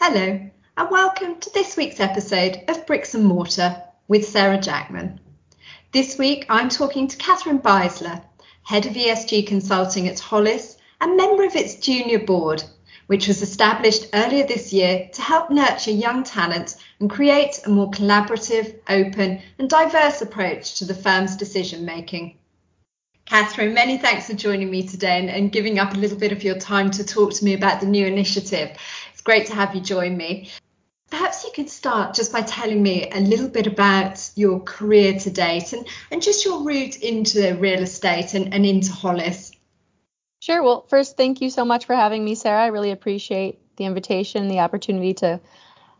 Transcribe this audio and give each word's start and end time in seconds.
Hello, 0.00 0.38
and 0.76 0.90
welcome 0.92 1.40
to 1.40 1.50
this 1.52 1.76
week's 1.76 1.98
episode 1.98 2.62
of 2.68 2.86
Bricks 2.86 3.14
and 3.14 3.24
Mortar 3.24 3.82
with 4.06 4.24
Sarah 4.24 4.60
Jackman. 4.60 5.18
This 5.90 6.16
week 6.16 6.46
I'm 6.48 6.68
talking 6.68 7.08
to 7.08 7.16
Catherine 7.16 7.58
Beisler, 7.58 8.22
Head 8.62 8.86
of 8.86 8.92
ESG 8.92 9.48
Consulting 9.48 10.06
at 10.06 10.20
Hollis 10.20 10.76
and 11.00 11.16
member 11.16 11.42
of 11.42 11.56
its 11.56 11.74
junior 11.74 12.20
board, 12.20 12.62
which 13.08 13.26
was 13.26 13.42
established 13.42 14.06
earlier 14.14 14.46
this 14.46 14.72
year 14.72 15.10
to 15.14 15.20
help 15.20 15.50
nurture 15.50 15.90
young 15.90 16.22
talent 16.22 16.76
and 17.00 17.10
create 17.10 17.58
a 17.66 17.68
more 17.68 17.90
collaborative, 17.90 18.76
open, 18.88 19.42
and 19.58 19.68
diverse 19.68 20.22
approach 20.22 20.78
to 20.78 20.84
the 20.84 20.94
firm's 20.94 21.36
decision 21.36 21.84
making. 21.84 22.38
Catherine, 23.28 23.74
many 23.74 23.98
thanks 23.98 24.26
for 24.28 24.34
joining 24.34 24.70
me 24.70 24.86
today 24.86 25.18
and, 25.18 25.28
and, 25.28 25.52
giving 25.52 25.78
up 25.78 25.92
a 25.92 25.98
little 25.98 26.16
bit 26.16 26.32
of 26.32 26.42
your 26.42 26.56
time 26.58 26.90
to 26.92 27.04
talk 27.04 27.34
to 27.34 27.44
me 27.44 27.52
about 27.52 27.80
the 27.80 27.86
new 27.86 28.06
initiative 28.06 28.70
great 29.28 29.44
to 29.44 29.54
have 29.54 29.74
you 29.74 29.80
join 29.82 30.16
me. 30.16 30.48
Perhaps 31.10 31.44
you 31.44 31.50
could 31.54 31.68
start 31.68 32.14
just 32.14 32.32
by 32.32 32.40
telling 32.40 32.82
me 32.82 33.10
a 33.10 33.20
little 33.20 33.48
bit 33.48 33.66
about 33.66 34.30
your 34.36 34.58
career 34.60 35.18
to 35.18 35.28
date 35.28 35.74
and, 35.74 35.86
and 36.10 36.22
just 36.22 36.46
your 36.46 36.64
route 36.64 36.96
into 37.02 37.54
real 37.56 37.80
estate 37.80 38.32
and, 38.32 38.54
and 38.54 38.64
into 38.64 38.90
Hollis. 38.90 39.52
Sure. 40.40 40.62
Well, 40.62 40.86
first, 40.88 41.18
thank 41.18 41.42
you 41.42 41.50
so 41.50 41.66
much 41.66 41.84
for 41.84 41.94
having 41.94 42.24
me, 42.24 42.36
Sarah. 42.36 42.64
I 42.64 42.68
really 42.68 42.90
appreciate 42.90 43.58
the 43.76 43.84
invitation, 43.84 44.48
the 44.48 44.60
opportunity 44.60 45.12
to 45.14 45.40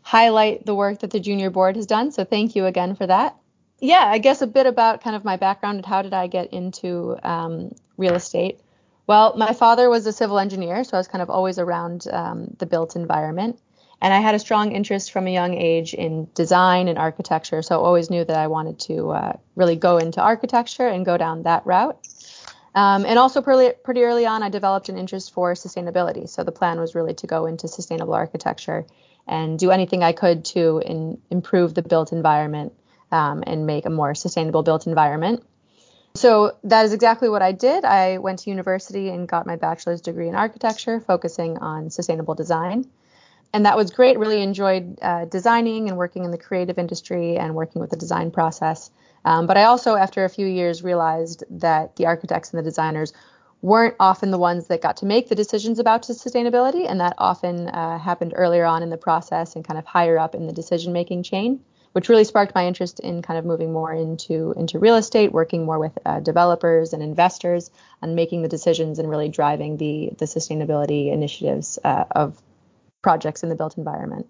highlight 0.01 0.65
the 0.65 0.73
work 0.73 1.01
that 1.01 1.11
the 1.11 1.19
junior 1.19 1.51
board 1.51 1.75
has 1.75 1.85
done. 1.85 2.11
So 2.11 2.23
thank 2.23 2.55
you 2.55 2.65
again 2.65 2.95
for 2.95 3.05
that. 3.05 3.37
Yeah, 3.79 4.05
I 4.05 4.17
guess 4.17 4.41
a 4.41 4.47
bit 4.47 4.65
about 4.65 5.03
kind 5.03 5.15
of 5.15 5.23
my 5.23 5.37
background 5.37 5.77
and 5.77 5.85
how 5.85 6.01
did 6.01 6.15
I 6.15 6.25
get 6.25 6.51
into 6.51 7.15
um, 7.21 7.75
real 7.95 8.15
estate. 8.15 8.59
Well, 9.09 9.35
my 9.35 9.53
father 9.53 9.89
was 9.89 10.05
a 10.05 10.13
civil 10.13 10.37
engineer, 10.37 10.83
so 10.83 10.95
I 10.95 10.99
was 10.99 11.07
kind 11.07 11.23
of 11.23 11.31
always 11.31 11.57
around 11.57 12.05
um, 12.11 12.55
the 12.59 12.67
built 12.67 12.95
environment. 12.95 13.59
And 13.99 14.13
I 14.13 14.19
had 14.19 14.35
a 14.35 14.39
strong 14.39 14.71
interest 14.71 15.11
from 15.11 15.25
a 15.25 15.33
young 15.33 15.55
age 15.55 15.95
in 15.95 16.27
design 16.35 16.87
and 16.87 16.99
architecture, 16.99 17.63
so 17.63 17.73
I 17.73 17.83
always 17.83 18.11
knew 18.11 18.23
that 18.23 18.37
I 18.37 18.45
wanted 18.45 18.77
to 18.81 19.09
uh, 19.09 19.33
really 19.55 19.75
go 19.77 19.97
into 19.97 20.21
architecture 20.21 20.87
and 20.87 21.07
go 21.07 21.17
down 21.17 21.41
that 21.41 21.65
route. 21.65 21.97
Um, 22.75 23.03
and 23.03 23.17
also 23.17 23.41
pretty, 23.41 23.75
pretty 23.83 24.03
early 24.03 24.27
on, 24.27 24.43
I 24.43 24.49
developed 24.49 24.89
an 24.89 24.99
interest 24.99 25.33
for 25.33 25.55
sustainability. 25.55 26.29
So 26.29 26.43
the 26.43 26.51
plan 26.51 26.79
was 26.79 26.93
really 26.93 27.15
to 27.15 27.25
go 27.25 27.47
into 27.47 27.67
sustainable 27.67 28.13
architecture 28.13 28.85
and 29.27 29.57
do 29.57 29.71
anything 29.71 30.03
I 30.03 30.11
could 30.11 30.45
to 30.53 30.83
in, 30.85 31.19
improve 31.31 31.73
the 31.73 31.81
built 31.81 32.11
environment 32.11 32.73
um, 33.11 33.43
and 33.47 33.65
make 33.65 33.87
a 33.87 33.89
more 33.89 34.13
sustainable 34.13 34.61
built 34.61 34.85
environment. 34.85 35.43
So 36.19 36.57
that 36.65 36.83
is 36.83 36.91
exactly 36.91 37.29
what 37.29 37.41
I 37.41 37.53
did. 37.53 37.85
I 37.85 38.17
went 38.17 38.39
to 38.39 38.49
university 38.49 39.07
and 39.07 39.25
got 39.25 39.45
my 39.45 39.55
bachelor's 39.55 40.01
degree 40.01 40.27
in 40.27 40.35
architecture, 40.35 40.99
focusing 40.99 41.57
on 41.59 41.89
sustainable 41.89 42.35
design. 42.35 42.85
And 43.53 43.65
that 43.65 43.77
was 43.77 43.89
great. 43.91 44.19
Really 44.19 44.41
enjoyed 44.41 44.99
uh, 45.01 45.23
designing 45.23 45.87
and 45.87 45.97
working 45.97 46.25
in 46.25 46.31
the 46.31 46.37
creative 46.37 46.77
industry 46.77 47.37
and 47.37 47.55
working 47.55 47.79
with 47.79 47.89
the 47.89 47.95
design 47.95 48.31
process. 48.31 48.91
Um, 49.23 49.47
but 49.47 49.55
I 49.55 49.63
also, 49.63 49.95
after 49.95 50.25
a 50.25 50.29
few 50.29 50.45
years, 50.45 50.83
realized 50.83 51.45
that 51.51 51.95
the 51.95 52.07
architects 52.07 52.51
and 52.51 52.59
the 52.59 52.69
designers 52.69 53.13
weren't 53.61 53.95
often 53.97 54.29
the 54.29 54.37
ones 54.37 54.67
that 54.67 54.81
got 54.81 54.97
to 54.97 55.05
make 55.05 55.29
the 55.29 55.35
decisions 55.35 55.79
about 55.79 56.03
sustainability, 56.03 56.85
and 56.85 56.99
that 56.99 57.13
often 57.17 57.69
uh, 57.69 57.97
happened 57.97 58.33
earlier 58.35 58.65
on 58.65 58.83
in 58.83 58.89
the 58.89 58.97
process 58.97 59.55
and 59.55 59.63
kind 59.63 59.79
of 59.79 59.85
higher 59.85 60.19
up 60.19 60.35
in 60.35 60.47
the 60.47 60.53
decision 60.53 60.91
making 60.91 61.23
chain 61.23 61.61
which 61.99 62.07
really 62.07 62.23
sparked 62.23 62.55
my 62.55 62.65
interest 62.65 63.01
in 63.01 63.21
kind 63.21 63.37
of 63.37 63.43
moving 63.43 63.73
more 63.73 63.91
into 63.91 64.53
into 64.55 64.79
real 64.79 64.95
estate, 64.95 65.33
working 65.33 65.65
more 65.65 65.77
with 65.77 65.91
uh, 66.05 66.21
developers 66.21 66.93
and 66.93 67.03
investors 67.03 67.71
on 68.01 68.15
making 68.15 68.41
the 68.41 68.47
decisions 68.47 68.99
and 68.99 69.09
really 69.09 69.27
driving 69.27 69.75
the 69.75 70.09
the 70.17 70.23
sustainability 70.23 71.11
initiatives 71.11 71.77
uh, 71.83 72.05
of 72.11 72.41
projects 73.01 73.43
in 73.43 73.49
the 73.49 73.55
built 73.55 73.77
environment. 73.77 74.27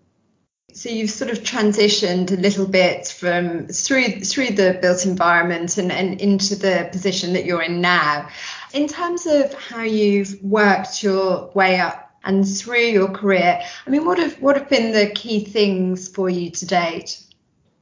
So 0.73 0.89
you've 0.89 1.11
sort 1.11 1.29
of 1.29 1.41
transitioned 1.41 2.31
a 2.31 2.41
little 2.41 2.65
bit 2.65 3.07
from 3.07 3.67
through 3.67 4.21
through 4.21 4.53
the 4.53 4.79
built 4.81 5.05
environment 5.05 5.77
and, 5.77 5.91
and 5.91 6.19
into 6.19 6.55
the 6.55 6.89
position 6.91 7.33
that 7.33 7.45
you're 7.45 7.61
in 7.61 7.81
now. 7.81 8.29
In 8.73 8.87
terms 8.87 9.27
of 9.27 9.53
how 9.53 9.83
you've 9.83 10.41
worked 10.41 11.03
your 11.03 11.51
way 11.53 11.79
up 11.79 12.17
and 12.23 12.47
through 12.47 12.87
your 12.97 13.09
career, 13.09 13.61
I 13.85 13.89
mean, 13.91 14.05
what 14.05 14.17
have 14.17 14.41
what 14.41 14.57
have 14.57 14.69
been 14.69 14.91
the 14.91 15.11
key 15.13 15.45
things 15.45 16.07
for 16.07 16.31
you 16.31 16.49
to 16.49 16.65
date? 16.65 17.25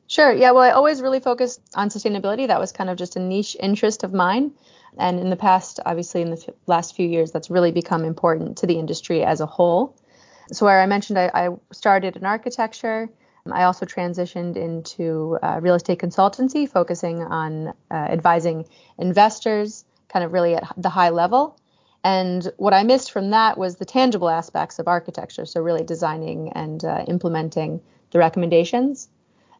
Sure. 0.07 0.31
Yeah. 0.31 0.51
Well, 0.51 0.63
I 0.63 0.71
always 0.71 1.01
really 1.01 1.19
focused 1.19 1.61
on 1.75 1.89
sustainability. 1.89 2.47
That 2.47 2.59
was 2.59 2.71
kind 2.71 2.89
of 2.89 2.97
just 2.97 3.17
a 3.17 3.19
niche 3.19 3.57
interest 3.59 4.03
of 4.03 4.13
mine. 4.13 4.51
And 4.97 5.19
in 5.19 5.29
the 5.29 5.35
past, 5.35 5.79
obviously, 5.85 6.21
in 6.21 6.31
the 6.31 6.37
f- 6.37 6.55
last 6.65 6.95
few 6.95 7.07
years, 7.07 7.31
that's 7.31 7.49
really 7.49 7.71
become 7.71 8.05
important 8.05 8.57
to 8.59 8.67
the 8.67 8.79
industry 8.79 9.23
as 9.23 9.41
a 9.41 9.45
whole. 9.45 9.95
So, 10.51 10.65
where 10.65 10.81
I 10.81 10.85
mentioned 10.85 11.19
I, 11.19 11.29
I 11.33 11.49
started 11.73 12.15
in 12.15 12.25
architecture, 12.25 13.09
I 13.51 13.63
also 13.63 13.85
transitioned 13.85 14.55
into 14.55 15.37
uh, 15.43 15.59
real 15.61 15.75
estate 15.75 15.99
consultancy, 15.99 16.69
focusing 16.69 17.21
on 17.21 17.69
uh, 17.91 17.93
advising 17.93 18.65
investors 18.97 19.85
kind 20.09 20.23
of 20.23 20.31
really 20.31 20.55
at 20.55 20.73
the 20.77 20.89
high 20.89 21.09
level. 21.09 21.59
And 22.03 22.49
what 22.57 22.73
I 22.73 22.83
missed 22.83 23.11
from 23.11 23.31
that 23.31 23.57
was 23.57 23.75
the 23.75 23.85
tangible 23.85 24.29
aspects 24.29 24.79
of 24.79 24.87
architecture. 24.87 25.45
So, 25.45 25.61
really 25.61 25.83
designing 25.83 26.53
and 26.53 26.83
uh, 26.83 27.03
implementing 27.07 27.81
the 28.11 28.19
recommendations. 28.19 29.09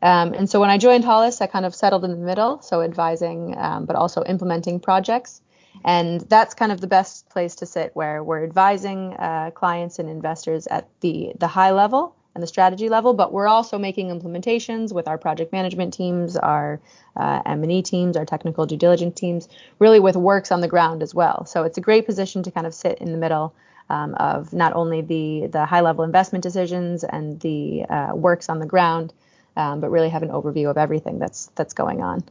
Um, 0.02 0.34
and 0.34 0.50
so 0.50 0.60
when 0.60 0.70
I 0.70 0.78
joined 0.78 1.04
Hollis, 1.04 1.42
I 1.42 1.48
kind 1.48 1.66
of 1.66 1.74
settled 1.74 2.06
in 2.06 2.12
the 2.12 2.18
middle, 2.18 2.62
so 2.62 2.82
advising, 2.82 3.56
um, 3.58 3.86
but 3.86 3.96
also 3.96 4.24
implementing 4.24 4.80
projects. 4.80 5.42
And 5.86 6.22
that's 6.22 6.54
kind 6.54 6.72
of 6.72 6.82
the 6.82 6.88
best 6.88 7.30
place 7.30 7.56
to 7.56 7.66
sit, 7.66 7.92
where 7.96 8.24
we're 8.24 8.44
advising 8.44 9.14
uh, 9.14 9.52
clients 9.52 10.00
and 10.00 10.10
investors 10.10 10.68
at 10.68 10.88
the 11.02 11.34
the 11.40 11.48
high 11.48 11.72
level 11.72 12.16
and 12.38 12.44
the 12.44 12.48
strategy 12.48 12.88
level, 12.88 13.14
but 13.16 13.34
we're 13.34 13.48
also 13.48 13.80
making 13.80 14.10
implementations 14.10 14.94
with 14.94 15.08
our 15.08 15.18
project 15.18 15.52
management 15.52 15.92
teams, 15.92 16.38
our 16.38 16.80
uh, 17.16 17.42
M&E 17.48 17.82
teams, 17.82 18.16
our 18.16 18.26
technical 18.26 18.68
due 18.68 18.78
diligence 18.78 19.20
teams, 19.20 19.50
really 19.80 20.00
with 20.00 20.16
works 20.16 20.52
on 20.52 20.62
the 20.62 20.68
ground 20.68 21.02
as 21.02 21.16
well. 21.16 21.48
So 21.48 21.64
it's 21.64 21.80
a 21.80 21.82
great 21.82 22.06
position 22.06 22.44
to 22.44 22.52
kind 22.52 22.68
of 22.68 22.76
sit 22.76 23.00
in 23.00 23.12
the 23.12 23.18
middle 23.18 23.56
um, 23.90 24.14
of 24.16 24.54
not 24.54 24.74
only 24.74 25.02
the 25.02 25.48
the 25.48 25.66
high 25.66 25.82
level 25.82 26.04
investment 26.04 26.44
decisions 26.44 27.04
and 27.04 27.40
the 27.40 27.86
uh, 27.90 28.12
works 28.14 28.50
on 28.50 28.60
the 28.60 28.68
ground, 28.68 29.14
um, 29.58 29.82
but 29.82 29.90
really 29.90 30.10
have 30.10 30.24
an 30.24 30.30
overview 30.30 30.70
of 30.70 30.78
everything 30.78 31.20
that's 31.20 31.48
that's 31.56 31.74
going 31.74 32.02
on. 32.02 32.24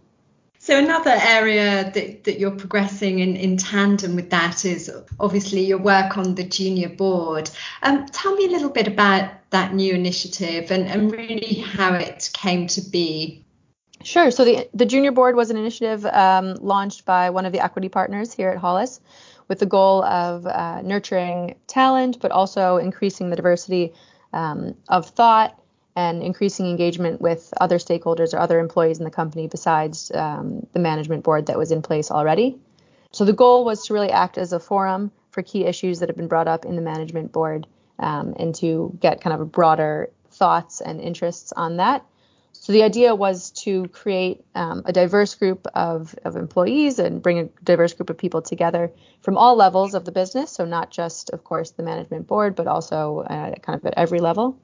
So 0.59 0.79
another 0.79 1.11
area 1.11 1.93
that, 1.95 2.25
that 2.25 2.41
you're 2.41 2.51
progressing 2.51 3.19
in, 3.21 3.37
in 3.37 3.57
tandem 3.57 4.17
with 4.17 4.31
that 4.31 4.65
is 4.65 4.91
obviously 5.21 5.65
your 5.65 5.79
work 5.79 6.17
on 6.17 6.35
the 6.35 6.43
junior 6.43 6.89
board. 6.89 7.51
Um, 7.83 8.07
tell 8.07 8.35
me 8.35 8.47
a 8.47 8.49
little 8.49 8.71
bit 8.71 8.89
about 8.89 9.31
that 9.51 9.75
new 9.75 9.95
initiative 9.95 10.71
and, 10.71 10.89
and 10.89 11.13
really 11.13 11.55
how 11.61 11.95
it 11.95 12.31
came 12.33 12.67
to 12.69 12.81
be. 12.81 13.45
Sure. 14.03 14.31
So 14.31 14.45
the 14.45 14.69
the 14.73 14.87
junior 14.87 15.13
board 15.13 15.37
was 15.37 15.51
an 15.51 15.57
initiative 15.57 16.07
um, 16.07 16.55
launched 16.55 17.05
by 17.05 17.31
one 17.31 17.45
of 17.45 17.53
the 17.53 17.61
equity 17.61 17.89
partners 17.89 18.33
here 18.33 18.51
at 18.51 18.59
Hollis, 18.59 19.01
with 19.49 19.59
the 19.59 19.67
goal 19.67 20.05
of 20.05 20.47
uh, 20.47 20.83
nurturing 20.83 21.57
talent, 21.67 22.21
but 22.21 22.31
also 22.31 22.77
increasing 22.77 23.31
the 23.31 23.37
diversity 23.37 23.93
um, 24.33 24.75
of 24.89 25.09
thought 25.11 25.61
and 25.97 26.23
increasing 26.23 26.67
engagement 26.67 27.21
with 27.23 27.53
other 27.59 27.79
stakeholders 27.79 28.35
or 28.35 28.39
other 28.39 28.61
employees 28.61 28.99
in 28.99 29.05
the 29.05 29.11
company 29.11 29.49
besides 29.49 30.13
um, 30.15 30.67
the 30.75 30.79
management 30.79 31.25
board 31.25 31.47
that 31.47 31.59
was 31.59 31.73
in 31.73 31.81
place 31.81 32.11
already. 32.11 32.59
So 33.13 33.25
the 33.25 33.33
goal 33.33 33.65
was 33.65 33.87
to 33.87 33.95
really 33.95 34.11
act 34.11 34.37
as 34.37 34.53
a 34.53 34.61
forum 34.61 35.11
for 35.31 35.43
key 35.43 35.65
issues 35.65 36.01
that 36.01 36.11
have 36.11 36.17
been 36.17 36.29
brought 36.29 36.49
up 36.49 36.67
in 36.67 36.77
the 36.77 36.83
management 36.83 37.33
board 37.33 37.67
um, 37.99 38.35
and 38.39 38.55
to 38.57 38.97
get 39.01 39.23
kind 39.23 39.41
of 39.41 39.51
broader 39.51 40.11
thoughts 40.31 40.83
and 40.83 41.01
interests 41.01 41.53
on 41.53 41.79
that. 41.79 42.05
So 42.53 42.73
the 42.73 42.83
idea 42.83 43.15
was 43.15 43.51
to 43.63 43.87
create 43.89 44.45
um, 44.55 44.83
a 44.87 44.93
diverse 44.93 45.35
group 45.35 45.67
of, 45.75 46.15
of 46.25 46.37
employees 46.37 46.99
and 46.99 47.23
bring 47.23 47.39
a 47.39 47.45
diverse 47.63 47.93
group 47.93 48.11
of 48.11 48.19
people 48.19 48.43
together 48.43 48.91
from 49.21 49.39
all 49.39 49.57
levels 49.57 49.95
of 49.95 50.05
the 50.05 50.13
business. 50.13 50.51
So 50.51 50.65
not 50.65 50.91
just, 50.91 51.31
of 51.31 51.45
course, 51.45 51.71
the 51.71 51.83
management 51.83 52.27
board, 52.27 52.55
but 52.55 52.67
also 52.67 53.21
uh, 53.21 53.55
kind 53.57 53.79
of 53.79 53.87
at 53.87 53.95
every 53.97 54.21
level. 54.21 54.59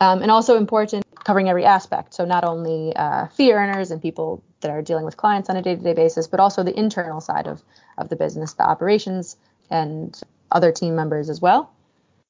Um, 0.00 0.20
and 0.20 0.30
also 0.30 0.56
important 0.56 1.04
covering 1.24 1.48
every 1.48 1.64
aspect. 1.64 2.14
So 2.14 2.24
not 2.24 2.44
only 2.44 2.94
uh, 2.94 3.26
fee 3.28 3.52
earners 3.52 3.90
and 3.90 4.00
people 4.00 4.42
that 4.60 4.70
are 4.70 4.82
dealing 4.82 5.04
with 5.04 5.16
clients 5.16 5.48
on 5.48 5.56
a 5.56 5.62
day-to-day 5.62 5.94
basis, 5.94 6.26
but 6.26 6.38
also 6.38 6.62
the 6.62 6.78
internal 6.78 7.20
side 7.20 7.46
of 7.46 7.62
of 7.98 8.08
the 8.08 8.16
business, 8.16 8.54
the 8.54 8.62
operations 8.62 9.36
and 9.70 10.20
other 10.50 10.70
team 10.70 10.94
members 10.94 11.28
as 11.30 11.40
well. 11.40 11.72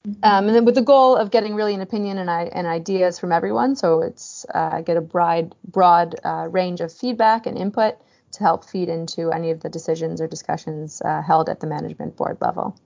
Mm-hmm. 0.07 0.25
Um, 0.25 0.47
and 0.47 0.55
then 0.55 0.65
with 0.65 0.77
the 0.77 0.83
goal 0.83 1.17
of 1.17 1.31
getting 1.31 1.55
really 1.55 1.75
an 1.75 1.81
opinion 1.81 2.19
and, 2.19 2.31
and 2.31 2.67
ideas 2.67 3.19
from 3.19 3.33
everyone, 3.33 3.75
so 3.75 4.01
it's 4.01 4.47
uh, 4.55 4.81
get 4.81 4.97
a 4.97 5.01
broad 5.01 5.55
broad 5.67 6.15
uh, 6.25 6.47
range 6.51 6.81
of 6.81 6.93
feedback 6.93 7.47
and 7.47 7.59
input 7.59 7.97
to 8.33 8.41
help 8.41 8.65
feed 8.65 8.89
into 8.89 9.33
any 9.33 9.51
of 9.51 9.61
the 9.61 9.69
decisions 9.69 10.21
or 10.21 10.29
discussions 10.29 11.03
uh, 11.05 11.23
held 11.23 11.49
at 11.49 11.61
the 11.61 11.67
management 11.67 12.17
board 12.17 12.39
level. 12.41 12.79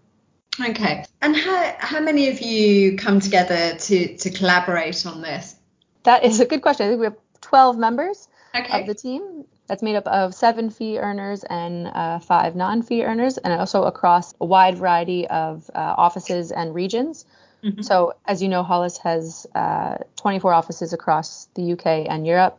Okay. 0.58 1.04
And 1.22 1.36
how, 1.36 1.74
how 1.78 2.00
many 2.00 2.28
of 2.28 2.40
you 2.40 2.96
come 2.96 3.20
together 3.20 3.76
to, 3.76 4.16
to 4.16 4.30
collaborate 4.30 5.06
on 5.06 5.22
this? 5.22 5.56
That 6.04 6.24
is 6.24 6.40
a 6.40 6.46
good 6.46 6.62
question. 6.62 6.86
I 6.86 6.88
think 6.90 7.00
we 7.00 7.06
have 7.06 7.16
12 7.40 7.78
members 7.78 8.28
okay. 8.54 8.80
of 8.80 8.86
the 8.86 8.94
team. 8.94 9.44
That's 9.66 9.82
made 9.82 9.94
up 9.94 10.06
of 10.08 10.34
seven 10.34 10.70
fee 10.70 10.98
earners 10.98 11.44
and 11.44 11.86
uh, 11.86 12.18
five 12.18 12.56
non 12.56 12.82
fee 12.82 13.04
earners, 13.04 13.38
and 13.38 13.52
also 13.52 13.84
across 13.84 14.34
a 14.40 14.44
wide 14.44 14.76
variety 14.76 15.28
of 15.28 15.70
uh, 15.72 15.94
offices 15.96 16.50
and 16.50 16.74
regions. 16.74 17.24
Mm-hmm. 17.62 17.82
So, 17.82 18.14
as 18.26 18.42
you 18.42 18.48
know, 18.48 18.64
Hollis 18.64 18.98
has 18.98 19.46
uh, 19.54 19.98
24 20.16 20.52
offices 20.52 20.92
across 20.92 21.46
the 21.54 21.74
UK 21.74 21.86
and 22.08 22.26
Europe. 22.26 22.58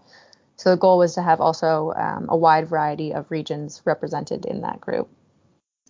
So, 0.55 0.69
the 0.69 0.77
goal 0.77 0.99
was 0.99 1.15
to 1.15 1.21
have 1.21 1.41
also 1.41 1.91
um, 1.97 2.27
a 2.29 2.37
wide 2.37 2.69
variety 2.69 3.13
of 3.13 3.29
regions 3.29 3.81
represented 3.83 4.45
in 4.45 4.61
that 4.61 4.79
group. 4.79 5.09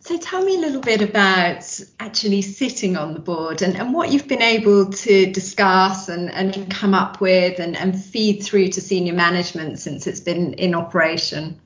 So, 0.03 0.17
tell 0.17 0.43
me 0.43 0.55
a 0.55 0.59
little 0.59 0.81
bit 0.81 1.01
about 1.01 1.79
actually 1.99 2.41
sitting 2.41 2.97
on 2.97 3.13
the 3.13 3.19
board 3.19 3.61
and, 3.61 3.75
and 3.75 3.93
what 3.93 4.11
you've 4.11 4.27
been 4.27 4.41
able 4.41 4.89
to 4.89 5.31
discuss 5.31 6.09
and, 6.09 6.31
and 6.31 6.71
come 6.71 6.95
up 6.95 7.21
with 7.21 7.59
and, 7.59 7.77
and 7.77 8.03
feed 8.03 8.41
through 8.41 8.69
to 8.69 8.81
senior 8.81 9.13
management 9.13 9.77
since 9.77 10.07
it's 10.07 10.19
been 10.19 10.53
in 10.55 10.73
operation. 10.73 11.61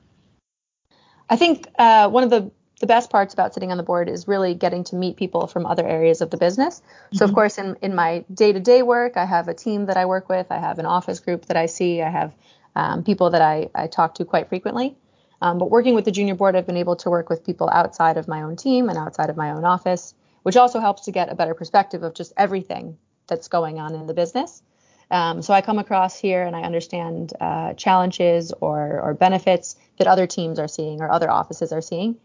I 1.30 1.36
think 1.36 1.66
uh, 1.78 2.10
one 2.10 2.24
of 2.24 2.30
the 2.30 2.50
the 2.78 2.86
best 2.86 3.08
parts 3.08 3.32
about 3.32 3.54
sitting 3.54 3.70
on 3.70 3.78
the 3.78 3.82
board 3.82 4.08
is 4.08 4.28
really 4.28 4.54
getting 4.54 4.84
to 4.84 4.96
meet 4.96 5.16
people 5.16 5.46
from 5.46 5.64
other 5.64 5.86
areas 5.86 6.20
of 6.20 6.28
the 6.28 6.36
business. 6.36 6.80
Mm-hmm. 6.80 7.16
So 7.16 7.24
of 7.24 7.30
mm-hmm. 7.30 7.34
course 7.34 7.58
in, 7.58 7.76
in 7.80 7.94
my 7.94 8.24
day-to-day 8.32 8.82
work, 8.82 9.16
I 9.16 9.24
have 9.24 9.48
a 9.48 9.54
team 9.54 9.86
that 9.86 9.96
I 9.96 10.04
work 10.04 10.28
with, 10.28 10.46
I 10.50 10.58
have 10.58 10.78
an 10.78 10.84
office 10.84 11.20
group 11.20 11.46
that 11.46 11.56
I 11.56 11.66
see, 11.66 12.02
I 12.02 12.10
have 12.10 12.34
um, 12.74 13.02
people 13.02 13.30
that 13.30 13.40
I, 13.40 13.70
I 13.74 13.86
talk 13.86 14.16
to 14.16 14.26
quite 14.26 14.50
frequently. 14.50 14.94
Um, 15.42 15.58
but 15.58 15.70
working 15.70 15.94
with 15.94 16.04
the 16.04 16.10
junior 16.10 16.34
board, 16.34 16.56
I've 16.56 16.66
been 16.66 16.76
able 16.76 16.96
to 16.96 17.10
work 17.10 17.28
with 17.28 17.44
people 17.44 17.68
outside 17.70 18.16
of 18.16 18.28
my 18.28 18.42
own 18.42 18.56
team 18.56 18.88
and 18.88 18.98
outside 18.98 19.30
of 19.30 19.36
my 19.36 19.50
own 19.50 19.64
office, 19.64 20.14
which 20.42 20.56
also 20.56 20.80
helps 20.80 21.02
to 21.02 21.12
get 21.12 21.30
a 21.30 21.34
better 21.34 21.54
perspective 21.54 22.02
of 22.02 22.14
just 22.14 22.32
everything 22.36 22.96
that's 23.26 23.48
going 23.48 23.78
on 23.78 23.94
in 23.94 24.06
the 24.06 24.14
business. 24.14 24.62
Um, 25.10 25.42
so 25.42 25.54
I 25.54 25.60
come 25.60 25.78
across 25.78 26.18
here 26.18 26.42
and 26.42 26.56
I 26.56 26.62
understand 26.62 27.32
uh, 27.40 27.74
challenges 27.74 28.52
or, 28.60 29.00
or 29.00 29.14
benefits 29.14 29.76
that 29.98 30.06
other 30.06 30.26
teams 30.26 30.58
are 30.58 30.68
seeing 30.68 31.00
or 31.00 31.10
other 31.10 31.30
offices 31.30 31.72
are 31.72 31.82
seeing 31.82 32.16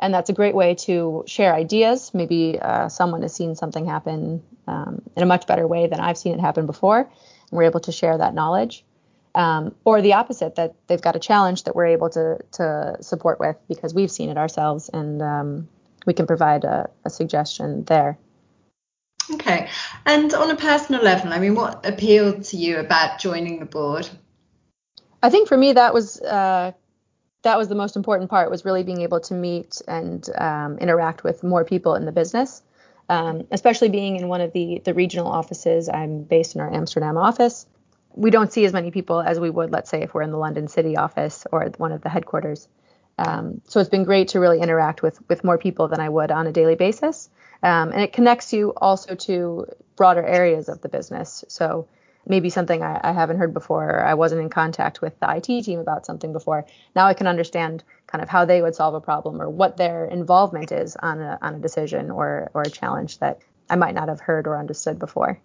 and 0.00 0.14
that's 0.14 0.30
a 0.30 0.32
great 0.32 0.54
way 0.54 0.74
to 0.74 1.22
share 1.26 1.54
ideas. 1.54 2.12
Maybe 2.14 2.58
uh, 2.58 2.88
someone 2.88 3.22
has 3.22 3.34
seen 3.34 3.54
something 3.54 3.86
happen 3.86 4.42
um, 4.66 5.02
in 5.14 5.22
a 5.22 5.26
much 5.26 5.46
better 5.46 5.66
way 5.66 5.86
than 5.86 6.00
I've 6.00 6.16
seen 6.16 6.32
it 6.34 6.40
happen 6.40 6.66
before, 6.66 7.00
and 7.00 7.08
we're 7.52 7.64
able 7.64 7.80
to 7.80 7.92
share 7.92 8.16
that 8.16 8.34
knowledge. 8.34 8.84
Um, 9.34 9.74
or 9.84 10.02
the 10.02 10.14
opposite, 10.14 10.56
that 10.56 10.74
they've 10.86 11.00
got 11.00 11.14
a 11.14 11.20
challenge 11.20 11.64
that 11.64 11.76
we're 11.76 11.86
able 11.86 12.10
to 12.10 12.38
to 12.52 12.96
support 13.00 13.38
with 13.38 13.56
because 13.68 13.94
we've 13.94 14.10
seen 14.10 14.28
it 14.28 14.36
ourselves, 14.36 14.88
and 14.88 15.22
um, 15.22 15.68
we 16.06 16.14
can 16.14 16.26
provide 16.26 16.64
a, 16.64 16.90
a 17.04 17.10
suggestion 17.10 17.84
there. 17.84 18.18
Okay. 19.32 19.68
And 20.04 20.34
on 20.34 20.50
a 20.50 20.56
personal 20.56 21.02
level, 21.02 21.32
I 21.32 21.38
mean, 21.38 21.54
what 21.54 21.86
appealed 21.86 22.44
to 22.46 22.56
you 22.56 22.78
about 22.78 23.20
joining 23.20 23.60
the 23.60 23.66
board? 23.66 24.08
I 25.22 25.30
think 25.30 25.46
for 25.46 25.56
me 25.56 25.74
that 25.74 25.94
was 25.94 26.20
uh, 26.20 26.72
that 27.42 27.58
was 27.58 27.68
the 27.68 27.74
most 27.74 27.96
important 27.96 28.30
part 28.30 28.50
was 28.50 28.64
really 28.64 28.82
being 28.82 29.02
able 29.02 29.20
to 29.20 29.34
meet 29.34 29.80
and 29.86 30.28
um, 30.36 30.78
interact 30.78 31.24
with 31.24 31.42
more 31.42 31.64
people 31.64 31.94
in 31.94 32.04
the 32.04 32.12
business 32.12 32.62
um, 33.08 33.46
especially 33.50 33.88
being 33.88 34.16
in 34.16 34.28
one 34.28 34.40
of 34.40 34.52
the 34.52 34.80
the 34.84 34.94
regional 34.94 35.26
offices 35.26 35.88
i'm 35.88 36.22
based 36.22 36.54
in 36.54 36.60
our 36.60 36.72
amsterdam 36.72 37.16
office 37.16 37.66
we 38.14 38.30
don't 38.30 38.52
see 38.52 38.64
as 38.64 38.72
many 38.72 38.90
people 38.90 39.20
as 39.20 39.38
we 39.38 39.50
would 39.50 39.70
let's 39.70 39.90
say 39.90 40.02
if 40.02 40.14
we're 40.14 40.22
in 40.22 40.30
the 40.30 40.38
london 40.38 40.68
city 40.68 40.96
office 40.96 41.46
or 41.52 41.64
one 41.78 41.92
of 41.92 42.02
the 42.02 42.08
headquarters 42.08 42.68
um, 43.18 43.60
so 43.66 43.80
it's 43.80 43.90
been 43.90 44.04
great 44.04 44.28
to 44.28 44.40
really 44.40 44.60
interact 44.60 45.02
with 45.02 45.18
with 45.28 45.44
more 45.44 45.58
people 45.58 45.88
than 45.88 46.00
i 46.00 46.08
would 46.08 46.30
on 46.30 46.46
a 46.46 46.52
daily 46.52 46.74
basis 46.74 47.28
um, 47.62 47.92
and 47.92 48.00
it 48.02 48.12
connects 48.12 48.52
you 48.52 48.72
also 48.76 49.14
to 49.14 49.66
broader 49.96 50.24
areas 50.24 50.68
of 50.68 50.80
the 50.80 50.88
business 50.88 51.44
so 51.48 51.88
maybe 52.26 52.50
something 52.50 52.82
I, 52.82 53.00
I, 53.02 53.12
haven't 53.12 53.38
heard 53.38 53.54
before, 53.54 53.88
or 53.88 54.04
I 54.04 54.14
wasn't 54.14 54.42
in 54.42 54.50
contact 54.50 55.00
with 55.00 55.18
the 55.20 55.36
IT 55.36 55.64
team 55.64 55.78
about 55.78 56.06
something 56.06 56.32
before. 56.32 56.66
Now 56.94 57.06
I 57.06 57.14
can 57.14 57.26
understand 57.26 57.82
kind 58.06 58.22
of 58.22 58.28
how 58.28 58.44
they 58.44 58.62
would 58.62 58.74
solve 58.74 58.94
a 58.94 59.00
problem 59.00 59.40
or 59.40 59.48
what 59.48 59.76
their 59.76 60.04
involvement 60.04 60.72
is 60.72 60.96
on 60.96 61.20
a 61.20 61.38
on 61.40 61.54
a 61.54 61.58
decision 61.58 62.10
or 62.10 62.50
or 62.54 62.62
a 62.62 62.70
challenge 62.70 63.18
that 63.18 63.40
I 63.68 63.76
might 63.76 63.94
not 63.94 64.08
have 64.08 64.20
heard 64.20 64.46
or 64.46 64.58
understood 64.58 64.98
before. 64.98 65.40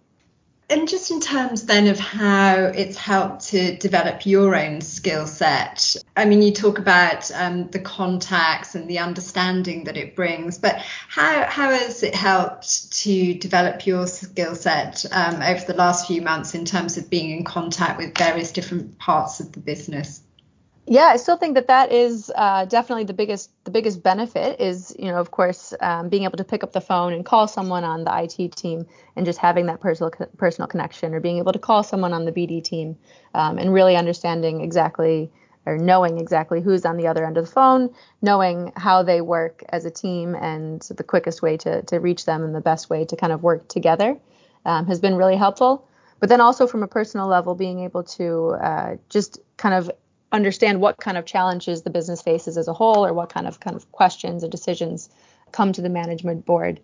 And 0.68 0.88
just 0.88 1.12
in 1.12 1.22
terms 1.22 1.68
then 1.68 1.88
of 1.88 2.00
how 2.00 2.56
it's 2.76 2.98
helped 2.98 3.46
to 3.50 3.78
develop 3.78 4.26
your 4.26 4.56
own 4.56 4.82
skill 4.82 5.28
set, 5.28 5.96
I 6.18 6.26
mean, 6.26 6.42
you 6.42 6.52
talk 6.52 6.80
about 6.80 7.30
um, 7.36 7.70
the 7.70 7.80
contacts 7.80 8.74
and 8.74 8.90
the 8.90 8.98
understanding 8.98 9.84
that 9.84 9.96
it 9.96 10.16
brings, 10.16 10.58
but 10.58 10.78
how, 10.78 11.46
how 11.46 11.70
has 11.70 12.02
it 12.02 12.16
helped 12.16 12.92
to 12.94 13.36
develop 13.36 13.86
your 13.86 14.08
skill 14.08 14.56
set 14.56 15.06
um, 15.12 15.42
over 15.44 15.64
the 15.66 15.76
last 15.76 16.08
few 16.08 16.24
months 16.24 16.56
in 16.56 16.66
terms 16.66 16.98
of 16.98 17.12
being 17.12 17.30
in 17.30 17.44
contact 17.44 18.00
with 18.00 18.18
various 18.18 18.52
different 18.52 18.98
parts 18.98 19.40
of 19.40 19.52
the 19.52 19.60
business? 19.60 20.22
Yeah, 20.88 21.06
I 21.06 21.18
still 21.18 21.38
think 21.38 21.56
that 21.56 21.68
that 21.68 21.92
is 21.92 22.32
uh, 22.36 22.66
definitely 22.66 23.06
the 23.06 23.14
biggest 23.14 23.50
the 23.64 23.72
biggest 23.72 24.04
benefit 24.04 24.62
is 24.62 24.96
you 25.00 25.06
know 25.06 25.18
of 25.18 25.32
course 25.32 25.74
um, 25.82 26.10
being 26.10 26.24
able 26.24 26.38
to 26.38 26.44
pick 26.44 26.64
up 26.64 26.74
the 26.74 26.82
phone 26.82 27.12
and 27.12 27.26
call 27.26 27.48
someone 27.48 27.84
on 27.84 28.04
the 28.04 28.24
IT 28.24 28.52
team 28.56 28.86
and 29.16 29.26
just 29.26 29.40
having 29.40 29.66
that 29.66 29.80
personal 29.80 30.12
personal 30.38 30.68
connection 30.68 31.16
or 31.16 31.20
being 31.20 31.40
able 31.40 31.54
to 31.54 31.60
call 31.60 31.82
someone 31.82 32.14
on 32.14 32.26
the 32.26 32.32
BD 32.32 32.64
team 32.64 32.98
um, 33.34 33.58
and 33.58 33.74
really 33.74 33.96
understanding 33.96 34.62
exactly 34.62 35.32
or 35.66 35.78
knowing 35.80 36.20
exactly 36.20 36.62
who's 36.62 36.86
on 36.86 36.98
the 36.98 37.08
other 37.08 37.26
end 37.26 37.38
of 37.40 37.46
the 37.46 37.52
phone, 37.52 37.90
knowing 38.22 38.72
how 38.76 39.02
they 39.02 39.22
work 39.22 39.64
as 39.70 39.86
a 39.86 39.90
team 39.90 40.36
and 40.36 40.84
the 40.84 41.04
quickest 41.04 41.42
way 41.42 41.58
to 41.58 41.82
to 41.84 41.98
reach 41.98 42.26
them 42.26 42.44
and 42.44 42.54
the 42.54 42.62
best 42.62 42.92
way 42.92 43.04
to 43.06 43.16
kind 43.16 43.34
of 43.34 43.42
work 43.42 43.68
together 43.68 44.16
um, 44.66 44.86
has 44.86 45.00
been 45.00 45.16
really 45.16 45.36
helpful. 45.36 45.88
But 46.20 46.30
then 46.30 46.42
also 46.42 46.68
from 46.68 46.84
a 46.84 46.88
personal 46.88 47.28
level, 47.28 47.56
being 47.56 47.80
able 47.80 48.04
to 48.04 48.50
uh, 48.62 48.96
just 49.10 49.40
kind 49.58 49.74
of 49.74 49.92
understand 50.36 50.82
what 50.82 50.98
kind 50.98 51.18
of 51.18 51.26
challenges 51.26 51.82
the 51.82 51.90
business 51.90 52.22
faces 52.22 52.58
as 52.58 52.68
a 52.68 52.74
whole 52.74 53.06
or 53.06 53.14
what 53.14 53.30
kind 53.30 53.48
of 53.48 53.60
kind 53.60 53.76
of 53.76 53.90
questions 53.92 54.44
or 54.44 54.50
decisions 54.50 55.10
come 55.52 55.72
to 55.74 55.82
the 55.82 55.90
management 55.90 56.46
board 56.46 56.80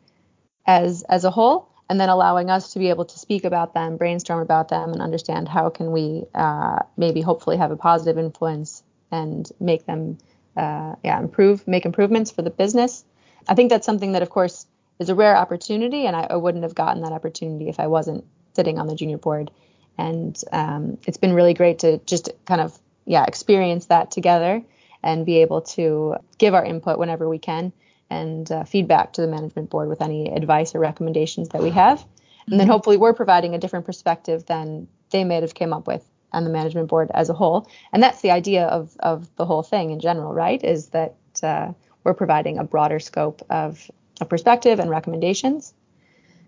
as 0.65 1.03
as 1.03 1.25
a 1.25 1.31
whole 1.31 1.67
and 1.89 1.99
then 1.99 2.07
allowing 2.07 2.49
us 2.49 2.71
to 2.71 2.79
be 2.79 2.89
able 2.89 3.03
to 3.03 3.19
speak 3.19 3.43
about 3.43 3.73
them 3.73 3.97
brainstorm 3.97 4.41
about 4.41 4.69
them 4.69 4.93
and 4.93 5.01
understand 5.01 5.49
how 5.49 5.69
can 5.69 5.91
we 5.91 6.23
uh, 6.33 6.79
maybe 6.95 7.21
hopefully 7.21 7.57
have 7.57 7.71
a 7.71 7.75
positive 7.75 8.17
influence 8.17 8.83
and 9.11 9.51
make 9.59 9.85
them 9.85 10.17
uh, 10.55 10.95
yeah 11.03 11.19
improve 11.19 11.67
make 11.67 11.85
improvements 11.85 12.31
for 12.31 12.41
the 12.41 12.49
business. 12.49 13.03
I 13.49 13.55
think 13.55 13.69
that's 13.69 13.85
something 13.85 14.13
that 14.13 14.21
of 14.21 14.29
course 14.29 14.65
is 14.99 15.09
a 15.09 15.15
rare 15.15 15.35
opportunity 15.35 16.05
and 16.05 16.15
I, 16.15 16.27
I 16.29 16.35
wouldn't 16.37 16.63
have 16.63 16.75
gotten 16.75 17.01
that 17.01 17.11
opportunity 17.11 17.69
if 17.69 17.79
i 17.79 17.87
wasn't 17.87 18.23
sitting 18.53 18.79
on 18.79 18.87
the 18.87 18.95
junior 18.95 19.17
board. 19.17 19.51
And 19.97 20.41
um, 20.51 20.97
it's 21.05 21.17
been 21.17 21.33
really 21.33 21.53
great 21.53 21.79
to 21.79 21.97
just 22.05 22.29
kind 22.45 22.61
of 22.61 22.79
yeah, 23.05 23.25
experience 23.27 23.87
that 23.87 24.11
together 24.11 24.63
and 25.03 25.25
be 25.25 25.41
able 25.41 25.61
to 25.61 26.15
give 26.37 26.53
our 26.53 26.63
input 26.63 26.99
whenever 26.99 27.27
we 27.27 27.39
can 27.39 27.73
and 28.09 28.51
uh, 28.51 28.63
feedback 28.65 29.13
to 29.13 29.21
the 29.21 29.27
management 29.27 29.69
board 29.69 29.87
with 29.87 30.01
any 30.01 30.29
advice 30.29 30.75
or 30.75 30.79
recommendations 30.79 31.49
that 31.49 31.63
we 31.63 31.69
have. 31.69 32.05
And 32.45 32.59
then 32.59 32.67
mm-hmm. 32.67 32.71
hopefully 32.71 32.97
we're 32.97 33.13
providing 33.13 33.55
a 33.55 33.57
different 33.57 33.85
perspective 33.85 34.45
than 34.45 34.87
they 35.11 35.23
may 35.23 35.39
have 35.41 35.53
came 35.53 35.73
up 35.73 35.87
with 35.87 36.05
on 36.33 36.43
the 36.43 36.49
management 36.49 36.89
board 36.89 37.11
as 37.13 37.29
a 37.29 37.33
whole. 37.33 37.69
And 37.93 38.01
that's 38.01 38.21
the 38.21 38.31
idea 38.31 38.65
of, 38.65 38.95
of 38.99 39.33
the 39.35 39.45
whole 39.45 39.63
thing 39.63 39.91
in 39.91 39.99
general, 39.99 40.33
right? 40.33 40.63
Is 40.63 40.87
that 40.89 41.15
uh, 41.43 41.73
we're 42.03 42.13
providing 42.13 42.57
a 42.57 42.63
broader 42.63 42.99
scope 42.99 43.41
of, 43.49 43.89
of 44.19 44.29
perspective 44.29 44.79
and 44.79 44.89
recommendations. 44.89 45.73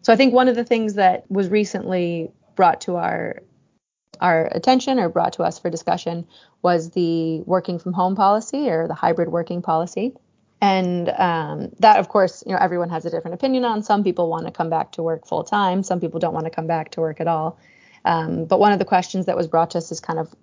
So 0.01 0.11
I 0.11 0.15
think 0.15 0.33
one 0.33 0.47
of 0.47 0.55
the 0.55 0.65
things 0.65 0.95
that 0.95 1.29
was 1.29 1.49
recently 1.49 2.31
brought 2.55 2.81
to 2.81 2.97
our 2.97 3.41
our 4.23 4.47
attention 4.51 4.99
or 4.99 5.09
brought 5.09 5.33
to 5.33 5.43
us 5.43 5.59
for 5.59 5.69
discussion 5.69 6.25
was 6.61 6.91
the 6.91 7.41
working 7.41 7.77
from 7.77 7.91
home 7.91 8.15
policy 8.15 8.69
or 8.69 8.87
the 8.87 8.93
hybrid 8.93 9.29
working 9.29 9.61
policy. 9.61 10.13
And 10.61 11.09
um, 11.09 11.71
that, 11.79 11.99
of 11.99 12.07
course, 12.07 12.41
you 12.47 12.53
know, 12.53 12.57
everyone 12.57 12.89
has 12.89 13.03
a 13.05 13.09
different 13.09 13.35
opinion 13.35 13.65
on. 13.65 13.83
Some 13.83 14.01
people 14.01 14.29
want 14.29 14.45
to 14.45 14.51
come 14.51 14.69
back 14.69 14.93
to 14.93 15.03
work 15.03 15.27
full 15.27 15.43
time. 15.43 15.83
Some 15.83 15.99
people 15.99 16.21
don't 16.21 16.33
want 16.33 16.45
to 16.45 16.49
come 16.49 16.67
back 16.67 16.91
to 16.91 17.01
work 17.01 17.19
at 17.19 17.27
all. 17.27 17.59
Um, 18.05 18.45
but 18.45 18.61
one 18.61 18.71
of 18.71 18.79
the 18.79 18.85
questions 18.85 19.25
that 19.25 19.35
was 19.35 19.47
brought 19.47 19.71
to 19.71 19.79
us 19.79 19.91
is 19.91 19.99
kind 19.99 20.19
of 20.19 20.33